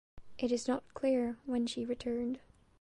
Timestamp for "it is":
0.39-0.67